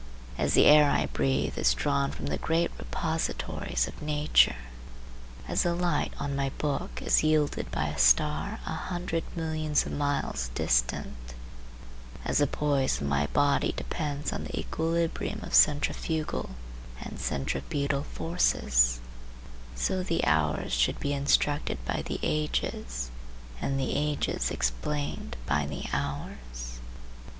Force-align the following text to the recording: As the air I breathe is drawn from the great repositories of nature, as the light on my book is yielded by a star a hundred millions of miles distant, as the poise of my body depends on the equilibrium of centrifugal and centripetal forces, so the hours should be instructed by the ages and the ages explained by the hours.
As 0.35 0.55
the 0.55 0.65
air 0.65 0.89
I 0.89 1.05
breathe 1.05 1.59
is 1.59 1.75
drawn 1.75 2.09
from 2.09 2.25
the 2.25 2.39
great 2.39 2.71
repositories 2.79 3.87
of 3.87 4.01
nature, 4.01 4.55
as 5.47 5.61
the 5.61 5.75
light 5.75 6.11
on 6.19 6.35
my 6.35 6.49
book 6.57 6.99
is 7.03 7.21
yielded 7.23 7.69
by 7.69 7.85
a 7.85 7.99
star 7.99 8.59
a 8.65 8.73
hundred 8.73 9.23
millions 9.35 9.85
of 9.85 9.91
miles 9.91 10.49
distant, 10.55 11.35
as 12.25 12.39
the 12.39 12.47
poise 12.47 12.99
of 12.99 13.05
my 13.07 13.27
body 13.27 13.73
depends 13.77 14.33
on 14.33 14.45
the 14.45 14.59
equilibrium 14.59 15.43
of 15.43 15.53
centrifugal 15.53 16.49
and 16.99 17.19
centripetal 17.19 18.01
forces, 18.01 19.01
so 19.75 20.01
the 20.01 20.25
hours 20.25 20.73
should 20.73 20.99
be 20.99 21.13
instructed 21.13 21.77
by 21.85 22.01
the 22.07 22.19
ages 22.23 23.11
and 23.61 23.79
the 23.79 23.95
ages 23.95 24.49
explained 24.49 25.37
by 25.45 25.67
the 25.67 25.83
hours. 25.93 26.79